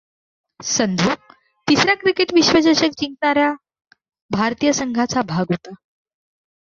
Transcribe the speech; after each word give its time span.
संधू 0.59 1.13
तिसरा 1.67 1.93
क्रिकेट 1.95 2.33
विश्वचषक 2.33 2.99
जिंकणार् 2.99 3.37
या 3.37 3.51
भारतीय 4.31 4.73
संघाचा 4.73 5.21
भाग 5.27 5.51
होता. 5.51 5.73